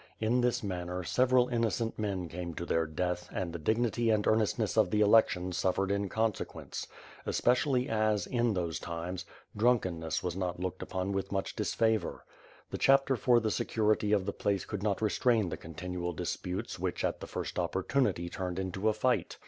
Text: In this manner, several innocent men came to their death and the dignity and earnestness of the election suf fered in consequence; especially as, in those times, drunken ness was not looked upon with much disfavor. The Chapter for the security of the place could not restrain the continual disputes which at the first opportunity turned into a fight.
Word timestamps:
In 0.19 0.41
this 0.41 0.63
manner, 0.63 1.03
several 1.03 1.47
innocent 1.49 1.99
men 1.99 2.27
came 2.27 2.55
to 2.55 2.65
their 2.65 2.87
death 2.87 3.29
and 3.31 3.53
the 3.53 3.59
dignity 3.59 4.09
and 4.09 4.25
earnestness 4.25 4.75
of 4.75 4.89
the 4.89 5.01
election 5.01 5.51
suf 5.51 5.75
fered 5.75 5.91
in 5.91 6.09
consequence; 6.09 6.87
especially 7.27 7.87
as, 7.87 8.25
in 8.25 8.55
those 8.55 8.79
times, 8.79 9.25
drunken 9.55 9.99
ness 9.99 10.23
was 10.23 10.35
not 10.35 10.59
looked 10.59 10.81
upon 10.81 11.11
with 11.11 11.31
much 11.31 11.55
disfavor. 11.55 12.25
The 12.71 12.79
Chapter 12.79 13.15
for 13.15 13.39
the 13.39 13.51
security 13.51 14.11
of 14.11 14.25
the 14.25 14.33
place 14.33 14.65
could 14.65 14.81
not 14.81 15.03
restrain 15.03 15.49
the 15.49 15.55
continual 15.57 16.13
disputes 16.13 16.79
which 16.79 17.03
at 17.05 17.19
the 17.19 17.27
first 17.27 17.59
opportunity 17.59 18.27
turned 18.27 18.57
into 18.57 18.89
a 18.89 18.93
fight. 18.93 19.37